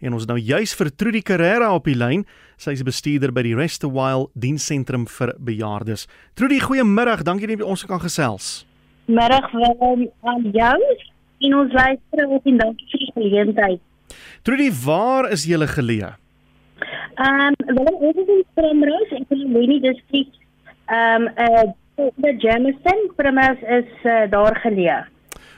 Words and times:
en 0.00 0.14
ons 0.14 0.26
nou 0.30 0.38
juis 0.38 0.74
vir 0.78 0.90
Trudy 0.94 1.22
Carrera 1.26 1.72
op 1.74 1.88
die 1.88 1.96
lyn. 1.98 2.24
Sy 2.60 2.76
is 2.76 2.84
bestuurder 2.86 3.32
by 3.34 3.44
die 3.46 3.56
Rest 3.58 3.84
a 3.86 3.90
While 3.90 4.28
diensentrum 4.38 5.06
vir 5.10 5.34
bejaardes. 5.38 6.06
Trudy, 6.38 6.60
goeiemiddag. 6.62 7.24
Dankie 7.26 7.50
dat 7.50 7.62
jy 7.62 7.66
ons 7.66 7.84
kan 7.88 8.02
gesels. 8.02 8.64
Middag 9.08 9.50
Willem 9.52 10.08
aan 10.28 10.48
jou 10.52 10.78
en 11.38 11.54
ons 11.54 11.72
luisteraars 11.72 12.48
en 12.50 12.62
dankie 12.62 12.88
vir 12.92 13.04
die 13.04 13.12
geleentheid. 13.16 13.84
Trudy, 14.46 14.70
waar 14.84 15.30
is 15.32 15.46
jy 15.48 15.58
geleë? 15.66 16.14
Ehm 17.18 17.54
um, 17.54 17.76
Willem, 17.76 18.00
ons 18.08 18.18
is 18.22 18.32
in 18.34 18.42
Primrose 18.54 19.16
in 19.16 19.26
die 19.30 19.46
Leni 19.46 19.80
district. 19.82 20.34
Ehm 20.86 21.28
um, 21.28 21.30
uh 21.36 21.68
die 21.98 22.36
Jameson 22.38 23.08
Primrose 23.16 23.64
is 23.78 23.88
uh, 24.06 24.30
daar 24.30 24.54
geleë. 24.62 25.00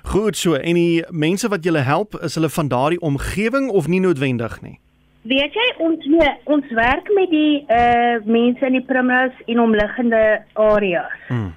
Goed 0.03 0.37
so. 0.37 0.55
En 0.55 0.75
die 0.75 1.05
mense 1.11 1.49
wat 1.49 1.65
julle 1.65 1.85
help, 1.85 2.15
is 2.23 2.35
hulle 2.35 2.49
van 2.49 2.69
daardie 2.69 3.01
omgewing 3.01 3.71
of 3.71 3.89
nie 3.89 4.01
noodwendig 4.01 4.61
nie? 4.63 4.79
Weet 5.23 5.53
jy 5.53 5.67
ons 5.85 6.05
nee, 6.09 6.29
ons 6.49 6.69
werk 6.73 7.09
met 7.13 7.29
die 7.31 7.65
uh 7.69 8.21
mense 8.25 8.65
in 8.67 8.79
die 8.79 8.85
Primrose 8.85 9.45
en 9.47 9.61
omliggende 9.61 10.23
areas. 10.55 11.17
Hmm. 11.29 11.51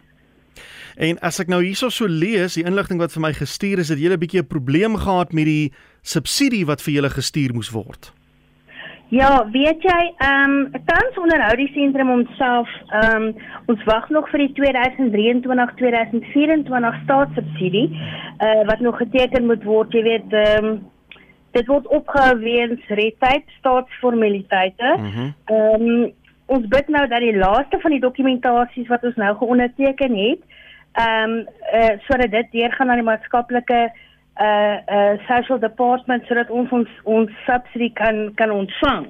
En 0.99 1.17
as 1.25 1.39
ek 1.39 1.47
nou 1.49 1.61
hierso 1.63 1.89
so 1.89 2.05
lees, 2.05 2.57
die 2.59 2.65
inligting 2.67 2.99
wat 3.01 3.13
vir 3.15 3.23
my 3.23 3.31
gestuur 3.33 3.79
is, 3.81 3.89
het 3.89 3.99
jy 3.99 4.11
'n 4.11 4.19
bietjie 4.19 4.41
'n 4.41 4.51
probleem 4.51 4.95
gehad 4.95 5.33
met 5.33 5.45
die 5.45 5.71
subsidie 6.03 6.65
wat 6.65 6.81
vir 6.81 6.93
julle 6.93 7.09
gestuur 7.09 7.53
moes 7.53 7.71
word. 7.71 8.11
Ja, 9.13 9.45
weet 9.51 9.83
jy, 9.85 10.13
ehm 10.17 10.49
um, 10.49 10.71
tans 10.87 11.17
onderhou 11.21 11.55
die 11.59 11.67
sentrum 11.75 12.09
homself, 12.09 12.69
ehm 12.89 13.27
um, 13.27 13.35
ons 13.69 13.83
wag 13.85 14.09
nog 14.09 14.25
vir 14.31 14.39
die 14.41 14.53
2023-2024 14.57 16.97
staatssubsidie 17.03 17.89
uh 18.47 18.63
wat 18.69 18.79
nog 18.81 18.97
geteken 18.97 19.45
moet 19.45 19.63
word, 19.69 19.93
jy 19.93 20.03
weet, 20.07 20.29
ehm 20.39 20.65
um, 20.65 20.71
dit 21.53 21.65
word 21.69 21.85
opgehou 21.99 22.35
weens 22.41 22.81
redtyd 23.01 23.45
staatsformaliteite. 23.59 24.89
Mhm. 24.97 25.25
Ehm 25.45 25.81
mm 25.81 26.01
um, 26.01 26.11
ons 26.53 26.65
bid 26.67 26.87
nou 26.91 27.07
dat 27.07 27.21
die 27.23 27.37
laaste 27.37 27.77
van 27.81 27.91
die 27.93 28.01
dokumentasies 28.01 28.89
wat 28.89 29.03
ons 29.07 29.15
nou 29.21 29.35
geonderteken 29.43 30.13
het, 30.23 30.41
ehm 31.05 31.29
um, 31.29 31.33
uh 31.81 31.93
sodat 32.09 32.31
dit 32.33 32.47
deurgaan 32.57 32.89
aan 32.89 33.01
die 33.03 33.11
maatskaplike 33.11 33.79
uh 34.41 34.77
uh 34.87 35.17
social 35.27 35.59
department 35.59 36.25
sodat 36.25 36.49
ons 36.49 36.71
ons 36.71 36.89
ons 37.03 37.29
subsidie 37.45 37.93
kan 37.93 38.31
kan 38.35 38.51
ontvang. 38.51 39.05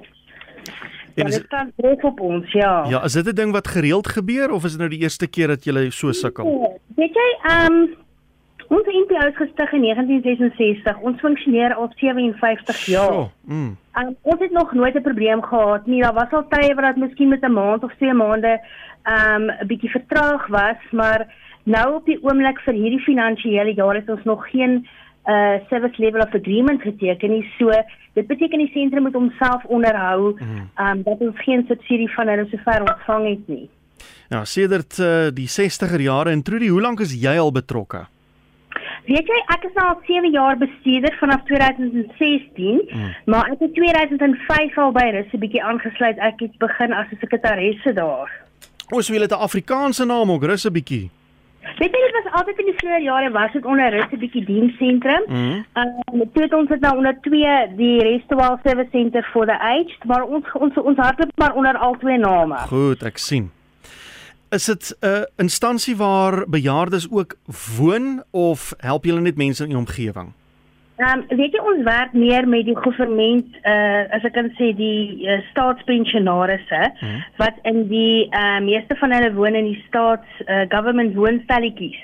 En 1.14 1.30
dit 1.30 1.44
staan 1.46 1.72
druk 1.76 2.02
op 2.04 2.20
ons, 2.20 2.52
ja. 2.52 2.84
Ja, 2.88 3.02
is 3.04 3.12
dit 3.12 3.26
'n 3.26 3.34
ding 3.34 3.52
wat 3.52 3.68
gereeld 3.68 4.08
gebeur 4.08 4.50
of 4.50 4.64
is 4.64 4.70
dit 4.70 4.80
nou 4.80 4.90
die 4.90 5.00
eerste 5.00 5.26
keer 5.26 5.46
dat 5.46 5.64
jy 5.64 5.90
so 5.90 6.12
sukkel? 6.12 6.44
Nee, 6.44 6.80
weet 6.96 7.14
jy, 7.14 7.28
ehm 7.42 7.72
um, 7.72 7.94
ons 8.68 8.86
NPO 8.86 9.26
is 9.28 9.36
gestig 9.36 9.72
in 9.72 9.80
1966. 9.80 10.98
Ons 10.98 11.20
funksioneer 11.20 11.74
al 11.74 11.92
57 11.94 12.86
jaar. 12.86 13.12
So, 13.12 13.30
mm. 13.44 13.76
um, 13.94 14.16
ons 14.22 14.40
het 14.40 14.50
nog 14.50 14.72
nooit 14.72 14.94
'n 14.94 15.02
probleem 15.02 15.42
gehad 15.42 15.86
nie. 15.86 16.02
Daar 16.02 16.14
was 16.14 16.30
al 16.30 16.46
tye 16.48 16.74
wat 16.74 16.94
dit 16.94 16.96
miskien 16.96 17.28
met 17.28 17.42
'n 17.42 17.52
maand 17.52 17.84
of 17.84 17.94
twee 17.94 18.12
maande 18.12 18.60
ehm 19.02 19.42
um, 19.42 19.50
'n 19.60 19.66
bietjie 19.66 19.90
vertraag 19.90 20.46
was, 20.46 20.80
maar 20.90 21.26
Nou 21.64 21.94
op 21.94 22.04
die 22.04 22.18
oomblik 22.20 22.58
vir 22.66 22.76
hierdie 22.76 23.00
finansiële 23.00 23.72
jaar 23.72 23.96
het 23.96 24.10
ons 24.12 24.24
nog 24.28 24.42
geen 24.50 24.82
uh 25.26 25.56
service 25.68 25.98
level 25.98 26.20
of 26.20 26.34
agreement 26.34 26.82
geteken 26.82 27.30
nie. 27.30 27.44
So 27.58 27.70
dit 28.12 28.26
beteken 28.26 28.58
die 28.58 28.70
sentrum 28.72 29.02
moet 29.02 29.14
homself 29.14 29.64
onderhou 29.64 30.34
mm. 30.38 30.70
um 30.76 31.02
dat 31.02 31.18
ons 31.18 31.44
geen 31.44 31.64
subsidie 31.68 32.10
van 32.14 32.28
hulle 32.28 32.46
sover 32.50 32.80
ontvang 32.80 33.28
het 33.28 33.48
nie. 33.48 33.68
Ja, 34.28 34.44
sedert 34.44 34.98
uh, 34.98 35.28
die 35.32 35.48
60er 35.48 36.00
jare 36.00 36.30
en 36.30 36.42
Trudy, 36.42 36.68
hoe 36.68 36.80
lank 36.80 37.00
is 37.00 37.12
jy 37.20 37.36
al 37.38 37.52
betrokke? 37.52 38.06
Weet 39.04 39.28
jy, 39.28 39.40
ek 39.52 39.66
is 39.68 39.74
nou 39.76 39.84
al 39.90 39.98
7 40.08 40.30
jaar 40.32 40.56
bestuurder 40.56 41.12
vanaf 41.20 41.42
2016, 41.50 42.78
mm. 42.88 43.10
maar 43.28 43.50
ek 43.52 43.60
het 43.66 43.74
2005 43.76 44.78
al 44.80 44.94
by 44.96 45.04
Rus 45.12 45.32
'n 45.32 45.42
bietjie 45.42 45.62
aangesluit. 45.62 46.16
Ek 46.18 46.40
het 46.40 46.56
begin 46.58 46.92
as 46.92 47.12
'n 47.12 47.20
sekretaresse 47.20 47.92
daar. 47.92 48.32
Ons 48.90 49.08
wil 49.08 49.20
dit 49.20 49.30
'n 49.30 49.44
Afrikaanse 49.48 50.04
naam 50.04 50.30
ook, 50.30 50.44
Rus 50.44 50.64
'n 50.64 50.72
bietjie. 50.72 51.10
Weet 51.78 51.94
jy 51.96 52.00
dit 52.06 52.16
was 52.22 52.32
altyd 52.38 52.60
in 52.62 52.68
die 52.70 52.76
vroeë 52.78 53.00
jare 53.02 53.30
was 53.34 53.52
dit 53.52 53.64
onder 53.66 53.90
rus 53.90 54.12
'n 54.12 54.20
bietjie 54.22 54.44
diensentrum. 54.44 55.24
Ehm 55.26 55.34
mm 55.34 56.22
um, 56.22 56.30
toe 56.32 56.42
het 56.42 56.54
ons 56.54 56.68
dit 56.68 56.80
nou 56.80 56.96
onder 56.96 57.16
twee 57.20 57.54
die 57.76 57.98
Restowal 58.02 58.58
Service 58.62 58.90
Center 58.90 59.24
for 59.32 59.46
the 59.46 59.58
Aged, 59.58 60.04
maar 60.04 60.22
ons 60.22 60.44
ons 60.54 60.74
ons 60.76 60.98
hardloop 60.98 61.30
maar 61.36 61.54
onder 61.54 61.76
al 61.76 61.96
twee 61.98 62.18
name. 62.18 62.56
Goed, 62.56 63.02
ek 63.02 63.18
sien. 63.18 63.50
Is 64.50 64.64
dit 64.64 64.96
'n 65.00 65.06
uh, 65.06 65.22
instansie 65.36 65.96
waar 65.96 66.44
bejaardes 66.48 67.10
ook 67.10 67.34
woon 67.78 68.22
of 68.30 68.74
help 68.78 69.04
julle 69.04 69.20
net 69.20 69.36
mense 69.36 69.62
in 69.62 69.68
die 69.68 69.78
omgewing? 69.78 70.32
Ehm 70.96 71.24
um, 71.30 71.36
weet 71.36 71.56
jy 71.56 71.60
ons 71.66 71.82
werk 71.82 72.12
meer 72.14 72.46
met 72.46 72.68
die 72.68 72.76
regering 72.78 73.40
uh 73.66 74.02
as 74.14 74.22
ek 74.28 74.36
kan 74.36 74.50
sê 74.54 74.68
die 74.78 75.26
uh, 75.26 75.40
staatspensionarisse 75.48 76.82
hmm. 77.00 77.24
wat 77.42 77.58
in 77.70 77.80
die 77.90 78.28
uh, 78.30 78.60
meeste 78.62 78.94
van 79.00 79.10
hulle 79.16 79.32
woon 79.34 79.58
in 79.58 79.72
die 79.72 79.80
staats 79.88 80.44
uh, 80.46 80.62
government 80.70 81.16
woonstelletjies. 81.18 81.98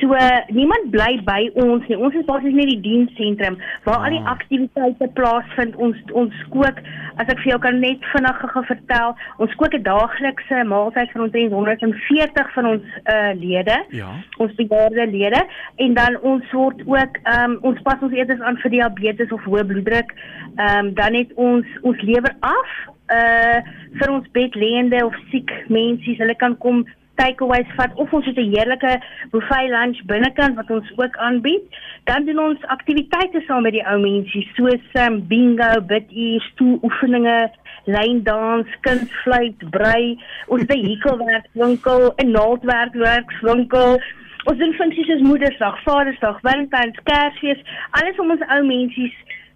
So 0.00 0.14
niemand 0.54 0.90
bly 0.94 1.18
by 1.26 1.40
ons 1.62 1.86
nie. 1.90 1.98
Ons 1.98 2.16
is 2.18 2.26
basies 2.26 2.54
net 2.56 2.70
die 2.70 2.80
diensentrum 2.84 3.58
waar 3.86 3.98
ah. 3.98 4.06
al 4.06 4.14
die 4.14 4.22
ah. 4.22 4.34
aktiwiteite 4.34 5.08
plaasvind. 5.18 5.76
Ons 5.82 5.98
ons 6.18 6.38
kook, 6.54 6.80
as 7.20 7.28
ek 7.28 7.42
vir 7.42 7.52
jou 7.52 7.58
kan 7.66 7.80
net 7.82 8.06
vinnig 8.12 8.40
gou 8.54 8.62
vertel, 8.70 9.16
ons 9.42 9.56
kook 9.60 9.76
'n 9.78 9.84
daaglikse 9.88 10.62
maaltyd 10.70 11.12
vir 11.12 11.24
omtrent 11.26 11.56
140 11.56 12.54
van 12.56 12.70
ons 12.72 12.86
uh, 13.04 13.32
lede. 13.38 13.78
Ja. 13.90 14.14
Ons 14.38 14.54
bejaarde 14.60 15.06
lede 15.12 15.42
en 15.76 15.98
dan 15.98 16.18
ons 16.22 16.46
word 16.56 16.82
ook 16.86 17.20
um, 17.36 17.58
ons 17.62 17.82
pas 17.82 18.00
ons 18.00 18.16
etes 18.16 18.40
aan 18.40 18.58
vir 18.62 18.74
diabetes 18.78 19.32
of 19.32 19.44
hoë 19.44 19.66
bloeddruk. 19.66 20.16
Ehm 20.56 20.78
um, 20.78 20.94
dan 20.94 21.14
het 21.14 21.30
ons 21.34 21.66
ons 21.82 22.00
lewer 22.00 22.34
af 22.40 22.72
uh 23.12 23.60
vir 23.92 24.08
ons 24.08 24.26
bedlêende 24.32 25.04
of 25.04 25.16
siek 25.30 25.50
mense, 25.68 26.16
hulle 26.16 26.34
kan 26.40 26.56
kom 26.58 26.84
takeaways 27.14 27.68
vat 27.76 27.94
of 27.94 28.12
ons 28.12 28.26
het 28.26 28.38
'n 28.38 28.52
heerlike 28.54 28.92
buffet 29.30 29.68
lunch 29.68 30.04
binnekant 30.04 30.54
wat 30.54 30.70
ons 30.70 30.92
ook 30.96 31.16
aanbied. 31.16 31.64
Dan 32.04 32.24
doen 32.24 32.38
ons 32.38 32.66
aktiwiteite 32.66 33.42
saam 33.46 33.62
met 33.62 33.72
die 33.72 33.86
ou 33.86 33.98
mense 34.00 34.46
soos 34.54 34.84
um, 34.92 35.26
bingo, 35.26 35.80
biduur, 35.80 36.40
stoeloefeninge, 36.40 37.50
lyndans, 37.84 38.68
kunsfluit, 38.80 39.70
brei, 39.70 40.18
ons 40.46 40.62
vehikelwerkwinkel, 40.66 42.12
'n 42.16 42.30
naaldwerkwerkswinkel. 42.30 44.02
Ons 44.44 44.58
doen 44.58 44.72
funksies 44.72 45.06
soos 45.06 45.20
Moedersdag, 45.20 45.82
Vadersdag, 45.82 46.40
Valentyns, 46.40 46.98
Kersfees, 47.02 47.62
alles 47.90 48.18
om 48.18 48.30
ons 48.30 48.46
ou 48.48 48.64
mense 48.66 49.10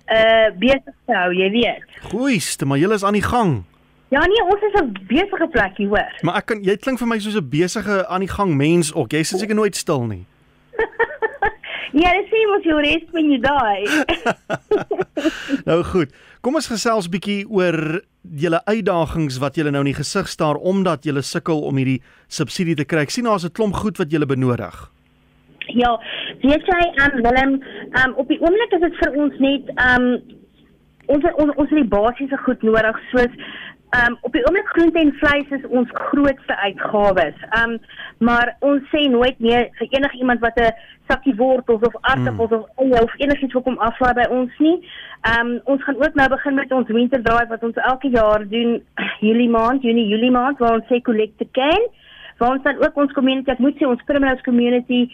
uh 0.06 0.48
besig 0.58 0.94
te 1.06 1.14
hou, 1.14 1.32
jy 1.34 1.50
weet. 1.50 1.82
Goeie, 2.10 2.66
maar 2.66 2.78
julle 2.78 2.94
is 2.94 3.04
aan 3.04 3.18
die 3.18 3.28
gang. 3.32 3.64
Ja 4.08 4.22
nee, 4.26 4.42
ons 4.44 4.62
is 4.62 4.80
'n 4.80 4.92
besige 5.08 5.48
plekie, 5.50 5.86
hoor. 5.86 6.12
Maar 6.22 6.36
ek 6.36 6.46
kan 6.46 6.62
jy 6.62 6.76
klink 6.76 6.98
vir 6.98 7.08
my 7.08 7.18
soos 7.18 7.36
'n 7.36 7.48
besige 7.48 8.06
aan 8.06 8.20
die 8.20 8.30
gang 8.30 8.54
mens 8.54 8.94
ook. 8.94 9.10
Jy 9.12 9.22
sit 9.22 9.38
seker 9.38 9.54
nooit 9.54 9.76
stil 9.76 10.04
nie. 10.06 10.24
ja, 12.02 12.12
dit 12.12 12.26
sê 12.30 12.38
mos 12.46 12.64
jy 12.64 12.76
rest 12.86 13.10
when 13.10 13.30
you 13.30 13.40
die. 13.40 14.04
nou 15.70 15.82
goed. 15.82 16.14
Kom 16.40 16.54
ons 16.54 16.70
gesels 16.70 17.08
bietjie 17.08 17.46
oor 17.50 18.02
julle 18.22 18.60
uitdagings 18.64 19.38
wat 19.38 19.56
julle 19.56 19.70
nou 19.70 19.82
in 19.82 19.92
die 19.92 20.02
gesig 20.02 20.28
staar 20.28 20.54
omdat 20.54 21.04
julle 21.04 21.22
sukkel 21.22 21.60
om 21.62 21.76
hierdie 21.76 22.02
subsidie 22.28 22.76
te 22.76 22.84
kry. 22.84 23.02
Ek 23.02 23.10
sien 23.10 23.24
daar's 23.24 23.44
'n 23.44 23.52
klomp 23.52 23.74
goed 23.74 23.98
wat 23.98 24.10
julle 24.10 24.26
benodig. 24.26 24.90
Ja, 25.74 25.98
weet 26.42 26.62
jy, 26.62 26.82
um, 27.02 27.22
Willem, 27.22 27.62
um, 27.98 28.12
op 28.14 28.28
die 28.28 28.40
oomblik 28.40 28.72
is 28.72 28.80
dit 28.80 28.96
vir 29.02 29.12
ons 29.18 29.34
net 29.38 29.64
um 29.74 30.22
ons 31.06 31.24
ons 31.38 31.54
ons 31.56 31.70
het 31.70 31.78
die 31.78 31.90
basiese 31.90 32.36
goed 32.36 32.62
nodig 32.62 32.98
soos 33.10 33.34
Ehm 33.90 34.12
um, 34.12 34.18
op 34.20 34.32
die 34.32 34.46
oomblik 34.46 34.66
groente 34.66 34.98
en 34.98 35.12
vleis 35.12 35.48
is 35.48 35.66
ons 35.68 35.90
grootste 35.92 36.56
uitgawes. 36.56 37.34
Ehm 37.50 37.70
um, 37.70 37.78
maar 38.18 38.56
ons 38.60 38.82
sê 38.90 39.04
nooit 39.10 39.38
nee 39.38 39.60
vir 39.78 39.86
enige 39.90 40.16
iemand 40.18 40.40
wat 40.40 40.58
'n 40.60 40.74
sakkie 41.08 41.34
wortels 41.34 41.82
of 41.88 41.94
aardappels 42.00 42.50
mm. 42.50 42.56
of 42.56 42.66
eie 42.82 43.02
of 43.02 43.14
enigiets 43.16 43.52
wil 43.52 43.62
kom 43.62 43.78
aflaai 43.78 44.14
by 44.14 44.26
ons 44.38 44.58
nie. 44.58 44.76
Ehm 45.20 45.46
um, 45.46 45.60
ons 45.64 45.84
gaan 45.84 46.02
ook 46.02 46.14
nou 46.14 46.28
begin 46.28 46.54
met 46.54 46.72
ons 46.72 46.88
winter 46.88 47.22
drive 47.22 47.48
wat 47.48 47.62
ons 47.62 47.76
elke 47.76 48.08
jaar 48.08 48.48
doen 48.48 48.82
Julie 49.26 49.48
maand, 49.48 49.82
Junie, 49.82 50.08
Julie 50.08 50.30
maand 50.30 50.58
waar 50.58 50.74
ons 50.80 50.88
sê 50.90 51.00
collect 51.00 51.38
the 51.38 51.48
can. 51.52 51.86
Waar 52.38 52.50
ons 52.50 52.62
dan 52.62 52.82
ook 52.82 52.96
ons 52.96 53.12
community, 53.12 53.50
ek 53.50 53.58
moet 53.58 53.76
sê 53.76 53.86
ons 53.86 54.04
criminals 54.04 54.40
community 54.40 55.10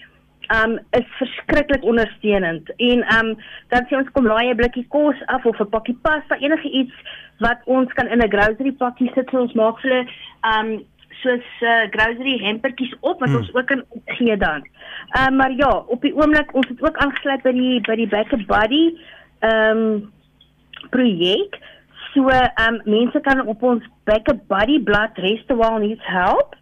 um 0.59 0.79
is 0.91 1.09
verskriklik 1.19 1.85
ondersteunend 1.85 2.71
en 2.77 3.05
um 3.17 3.35
dan 3.69 3.87
sê 3.89 3.97
ons 3.97 4.13
kom 4.13 4.27
laai 4.27 4.51
'n 4.51 4.57
blikkie 4.61 4.87
kos 4.89 5.19
af 5.27 5.47
of 5.47 5.61
'n 5.61 5.71
pakkie 5.75 5.99
pasta 6.03 6.37
enige 6.37 6.71
iets 6.71 6.95
wat 7.39 7.61
ons 7.65 7.93
kan 7.93 8.09
in 8.09 8.23
'n 8.23 8.33
grocery 8.35 8.73
pakkie 8.73 9.11
sit 9.15 9.31
so 9.31 9.41
ons 9.41 9.53
maak 9.55 9.81
hulle 9.83 10.07
um 10.55 10.85
soos 11.23 11.47
uh, 11.61 11.85
grocery 11.95 12.39
hampertjies 12.43 12.95
op 13.01 13.21
wat 13.21 13.29
hmm. 13.29 13.37
ons 13.37 13.55
ook 13.55 13.67
kan 13.67 13.85
gee 14.19 14.37
dan. 14.37 14.67
Um 15.19 15.37
maar 15.37 15.53
ja, 15.53 15.71
op 15.87 16.01
die 16.03 16.15
oomblik 16.15 16.55
ons 16.55 16.69
het 16.69 16.83
ook 16.83 16.97
aangesluit 16.97 17.43
by 17.43 17.53
die 17.53 17.81
by 17.81 17.97
die 17.97 18.09
Back 18.09 18.33
a 18.33 18.39
Body 18.47 18.85
um 19.41 20.13
projek. 20.91 21.61
So 22.13 22.29
um 22.67 22.81
mense 22.85 23.21
kan 23.21 23.47
op 23.47 23.63
ons 23.63 23.85
Back 24.05 24.29
a 24.29 24.35
Body 24.49 24.81
blad 24.83 25.19
Restaurant 25.19 25.85
needs 25.87 26.05
help 26.05 26.57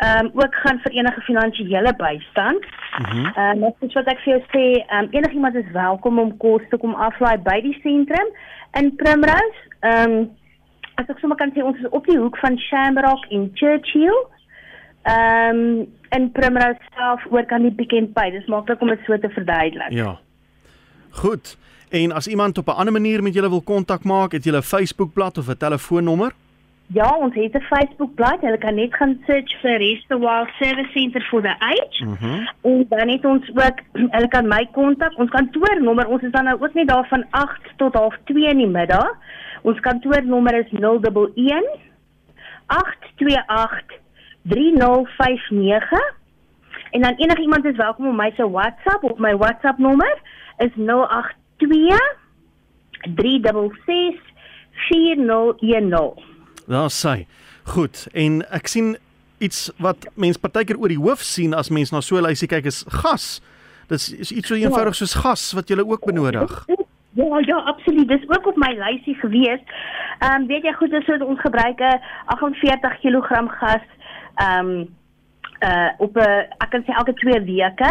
ehm 0.00 0.26
um, 0.26 0.30
ook 0.34 0.54
gaan 0.54 0.78
vir 0.82 0.92
enige 0.92 1.20
finansiële 1.20 1.94
bystand. 1.96 2.64
Mhm. 2.98 3.26
Ehm 3.26 3.58
mm 3.58 3.64
um, 3.64 3.74
dis 3.80 3.92
wat 3.92 4.06
ek 4.06 4.20
vir 4.24 4.32
jou 4.32 4.42
sê, 4.52 4.66
ehm 4.86 5.04
um, 5.04 5.08
enigiemand 5.10 5.54
is 5.54 5.70
welkom 5.72 6.18
om 6.18 6.36
kos 6.36 6.62
te 6.70 6.76
kom 6.76 6.94
aflaai 6.94 7.38
by 7.38 7.60
die 7.60 7.78
sentrum 7.82 8.28
in 8.80 8.94
Primrose. 8.96 9.60
Ehm 9.80 10.10
um, 10.10 10.30
as 10.94 11.08
ek 11.08 11.20
sommer 11.20 11.36
kan 11.36 11.52
sê 11.54 11.64
ons 11.64 11.78
is 11.78 11.88
op 11.90 12.06
die 12.06 12.18
hoek 12.18 12.38
van 12.40 12.58
Shamrock 12.58 13.28
en 13.30 13.50
Churchill. 13.54 14.20
Ehm 15.02 15.60
um, 15.60 15.86
in 16.16 16.32
Primrose 16.32 16.92
self 16.96 17.26
oor 17.30 17.44
kan 17.44 17.62
die 17.62 17.76
bekend 17.82 18.14
by. 18.14 18.30
Dis 18.30 18.48
maklik 18.48 18.80
om 18.80 18.88
dit 18.88 19.04
so 19.06 19.18
te 19.18 19.28
verduidelik. 19.28 19.92
Ja. 19.92 20.18
Goed. 21.10 21.56
En 21.90 22.12
as 22.12 22.26
iemand 22.26 22.58
op 22.58 22.66
'n 22.66 22.78
ander 22.80 22.92
manier 22.92 23.22
met 23.22 23.34
julle 23.34 23.48
wil 23.48 23.62
kontak 23.62 24.04
maak, 24.04 24.32
het 24.32 24.44
julle 24.44 24.64
'n 24.64 24.72
Facebookblad 24.74 25.38
of 25.38 25.48
'n 25.48 25.56
telefoonnommer? 25.56 26.32
Ja, 26.92 27.16
ons 27.16 27.34
het 27.34 27.54
'n 27.54 27.60
Facebookblad. 27.60 28.40
Hulle 28.40 28.58
kan 28.58 28.74
net 28.74 28.94
gaan 28.94 29.22
search 29.26 29.60
vir 29.60 29.76
Restawal 29.78 30.46
Service 30.58 30.90
Center 30.92 31.22
for 31.22 31.42
the 31.42 31.54
Age. 31.58 32.04
Mm 32.04 32.48
en 32.62 32.86
dan 32.88 33.08
het 33.08 33.24
ons 33.24 33.48
ook 33.48 33.78
hulle 34.16 34.28
kan 34.28 34.48
my 34.48 34.68
kontak. 34.72 35.18
Ons 35.18 35.30
kantoornommer, 35.30 36.06
ons 36.06 36.22
is 36.22 36.30
dan 36.30 36.44
nou 36.44 36.62
ook 36.62 36.74
net 36.74 36.88
daar 36.88 37.06
van 37.08 37.24
8 37.30 37.60
tot 37.76 37.94
12:30 37.94 38.48
in 38.50 38.56
die 38.56 38.66
middag. 38.66 39.16
Ons 39.62 39.80
kantoornommer 39.80 40.54
is 40.54 40.70
011 40.70 41.78
828 42.66 43.98
3059. 44.42 46.18
En 46.90 47.00
dan 47.00 47.14
enigiemand 47.14 47.64
is 47.64 47.76
welkom 47.76 48.06
om 48.06 48.16
my 48.16 48.32
se 48.36 48.50
WhatsApp 48.50 49.02
of 49.02 49.18
my 49.18 49.36
WhatsApp 49.36 49.78
nommer 49.78 50.18
is 50.58 50.70
082 50.74 52.18
366 53.14 54.20
4010. 54.72 56.29
Daar 56.70 56.90
sê. 56.90 57.26
Goed. 57.64 58.06
En 58.12 58.42
ek 58.54 58.68
sien 58.70 58.96
iets 59.42 59.70
wat 59.82 60.06
mense 60.14 60.38
partykeer 60.38 60.78
oor 60.78 60.92
die 60.92 61.00
hoof 61.00 61.24
sien 61.26 61.54
as 61.56 61.70
mens 61.70 61.90
na 61.90 62.00
so 62.00 62.16
'n 62.16 62.26
lysie 62.28 62.48
kyk 62.48 62.64
is 62.64 62.84
gas. 63.02 63.40
Dis 63.88 64.12
is 64.12 64.30
iets 64.32 64.48
so 64.48 64.54
eenvoudig 64.54 64.94
soos 64.94 65.14
gas 65.14 65.52
wat 65.52 65.68
jy 65.68 65.80
ook 65.80 66.06
benodig. 66.06 66.64
Ja, 67.12 67.38
ja, 67.46 67.56
absoluut. 67.56 68.08
Dis 68.08 68.28
ook 68.28 68.46
op 68.46 68.56
my 68.56 68.72
lysie 68.78 69.14
gewees. 69.14 69.60
Ehm 70.18 70.42
um, 70.42 70.46
weet 70.46 70.62
jy 70.62 70.72
goed, 70.72 70.90
dis 70.90 71.22
ons 71.22 71.40
gebruik 71.40 71.80
'n 71.80 72.00
48 72.26 73.00
kg 73.00 73.28
gas 73.58 73.86
ehm 74.34 74.66
um, 74.66 74.88
uh 75.62 75.90
op 75.98 76.16
'n 76.16 76.46
ek 76.58 76.70
kan 76.70 76.82
sê 76.82 76.94
elke 76.94 77.14
2 77.14 77.40
weke. 77.40 77.90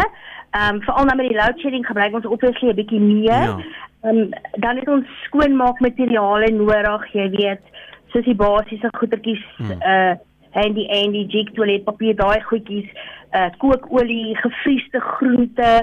Ehm 0.50 0.74
um, 0.74 0.82
veral 0.82 1.04
nou 1.04 1.16
met 1.16 1.28
die 1.28 1.36
load 1.36 1.58
shedding 1.58 1.86
gebruik 1.86 2.14
ons 2.14 2.26
obviously 2.26 2.70
'n 2.70 2.74
bietjie 2.74 3.00
meer. 3.00 3.44
Ja. 3.48 3.58
Ehm 4.02 4.16
um, 4.16 4.28
dan 4.52 4.76
het 4.76 4.88
ons 4.88 5.06
skoonmaakmateriale 5.24 6.50
nodig, 6.50 7.12
jy 7.12 7.30
weet, 7.30 7.64
soos 8.12 8.26
die 8.26 8.36
basiese 8.36 8.90
goedertjies 8.98 9.46
hmm. 9.58 9.78
uh 9.80 10.18
handy 10.50 10.82
handy 10.90 11.26
jig 11.30 11.52
toiletpapier, 11.54 12.16
daai 12.18 12.40
goedjies, 12.42 12.88
uh 13.30 13.50
kookolie, 13.62 14.34
gevriesde 14.42 15.00
groente, 15.00 15.74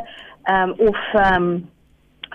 um, 0.51 0.73
of 0.77 0.97
um, 1.13 1.69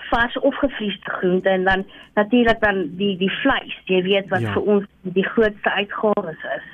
vars 0.09 0.39
of 0.39 0.55
gevriesde 0.55 1.09
groente 1.09 1.49
en 1.49 1.63
dan 1.63 1.85
natuurlik 2.13 2.59
dan 2.59 2.89
die 2.97 3.17
die 3.17 3.31
vleis, 3.41 3.75
jy 3.85 4.01
weet 4.01 4.29
wat 4.33 4.41
ja. 4.41 4.53
vir 4.55 4.71
ons 4.75 4.89
die 5.01 5.25
grootste 5.25 5.71
uitgawes 5.71 6.47
is. 6.57 6.67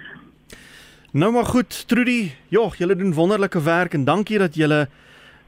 Nou 1.12 1.32
maar 1.34 1.46
goed, 1.46 1.88
Trudy. 1.88 2.32
Jogg, 2.54 2.78
julle 2.78 2.96
doen 2.96 3.14
wonderlike 3.14 3.62
werk 3.64 3.94
en 3.94 4.04
dankie 4.04 4.38
dat 4.38 4.56
julle 4.56 4.88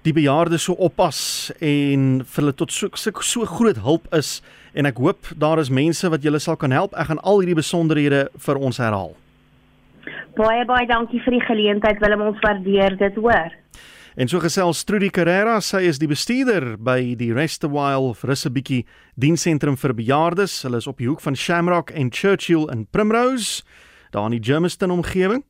die 0.05 0.13
bejaardes 0.13 0.65
so 0.65 0.73
oppas 0.81 1.51
en 1.61 2.23
vir 2.25 2.41
hulle 2.41 2.55
tot 2.57 2.73
so 2.73 2.89
so, 2.97 3.13
so 3.21 3.45
groot 3.45 3.81
hulp 3.85 4.07
is 4.17 4.39
en 4.73 4.89
ek 4.89 4.97
hoop 4.97 5.29
daar 5.37 5.61
is 5.61 5.69
mense 5.69 6.09
wat 6.09 6.23
julle 6.25 6.39
sal 6.39 6.57
kan 6.57 6.71
help. 6.73 6.95
Ek 6.97 7.11
gaan 7.11 7.21
al 7.21 7.43
hierdie 7.43 7.59
besonderhede 7.59 8.27
vir 8.45 8.57
ons 8.57 8.81
herhaal. 8.81 9.13
Baie 10.37 10.63
baie 10.65 10.87
dankie 10.89 11.21
vir 11.21 11.37
die 11.37 11.45
geleentheid. 11.45 11.99
Willem 12.01 12.23
ons 12.31 12.39
waardeer 12.41 12.95
dit, 12.97 13.19
hoor. 13.19 13.51
En 14.15 14.27
so 14.27 14.41
gesels 14.43 14.81
Trudy 14.83 15.07
Carrera, 15.13 15.59
sy 15.63 15.85
is 15.87 15.99
die 16.01 16.09
bestuurder 16.09 16.73
by 16.81 17.13
die 17.19 17.31
Rest 17.35 17.63
a 17.63 17.69
While 17.71 18.15
bietjie 18.51 18.85
diensentrum 19.15 19.77
vir 19.77 19.93
bejaardes. 19.93 20.63
Hulle 20.65 20.81
is 20.81 20.87
op 20.87 20.97
die 20.97 21.07
hoek 21.07 21.21
van 21.21 21.35
Shamrock 21.35 21.91
en 21.91 22.11
Churchill 22.11 22.67
in 22.71 22.87
Primrose, 22.91 23.63
daar 24.11 24.31
in 24.31 24.39
die 24.39 24.43
Germiston 24.43 24.91
omgewing. 24.91 25.43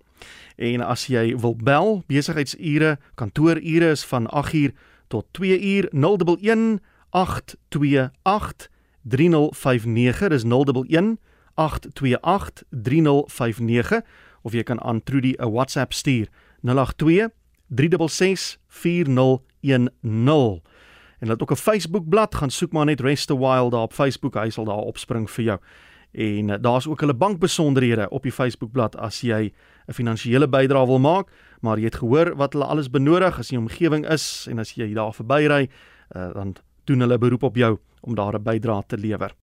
En 0.55 0.81
as 0.81 1.05
jy 1.07 1.37
wil 1.37 1.55
bel, 1.55 2.03
besigheidsure, 2.07 2.97
kantoorure 3.15 3.89
is 3.89 4.05
van 4.05 4.27
8uur 4.29 4.71
tot 5.07 5.25
2uur 5.39 5.89
011 5.91 6.79
828 7.09 8.69
3059. 9.01 10.29
Dis 10.29 10.43
011 10.43 11.17
828 11.53 12.63
3059 12.69 14.01
of 14.41 14.53
jy 14.53 14.63
kan 14.63 14.81
aan 14.81 15.03
Trudy 15.03 15.33
'n 15.37 15.51
WhatsApp 15.51 15.93
stuur 15.93 16.27
082 16.61 17.29
366 17.67 18.57
4010. 18.67 20.61
En 21.19 21.27
laat 21.27 21.41
ook 21.41 21.51
'n 21.51 21.55
Facebook 21.55 22.09
bladsy 22.09 22.37
gaan 22.37 22.49
soek 22.49 22.71
maar 22.71 22.85
net 22.85 22.99
Rest 22.99 23.31
a 23.31 23.37
While 23.37 23.69
daar 23.69 23.81
op 23.81 23.93
Facebook, 23.93 24.33
hy 24.33 24.49
sal 24.49 24.65
daar 24.65 24.75
opspring 24.75 25.29
vir 25.29 25.43
jou. 25.43 25.59
En 26.11 26.49
uh, 26.49 26.55
daar's 26.59 26.87
ook 26.87 26.99
hulle 26.99 27.15
bankbesonderhede 27.15 28.09
op 28.09 28.23
die 28.23 28.31
Facebookblad 28.31 28.95
as 28.95 29.21
jy 29.21 29.53
'n 29.87 29.93
finansiële 29.93 30.47
bydrae 30.47 30.85
wil 30.85 30.99
maak, 30.99 31.31
maar 31.61 31.77
jy 31.77 31.85
het 31.85 31.95
gehoor 31.95 32.35
wat 32.35 32.53
hulle 32.53 32.65
alles 32.65 32.89
benodig 32.89 33.39
as 33.39 33.49
jy 33.49 33.57
omgewing 33.57 34.09
is 34.09 34.47
en 34.49 34.59
as 34.59 34.73
jy 34.73 34.93
daar 34.93 35.13
verbyry, 35.13 35.69
uh, 36.15 36.33
dan 36.33 36.55
doen 36.83 36.99
hulle 36.99 37.17
beroep 37.17 37.43
op 37.43 37.55
jou 37.55 37.77
om 38.01 38.15
daar 38.15 38.35
'n 38.35 38.43
bydrae 38.43 38.83
te 38.87 38.97
lewer. 38.97 39.35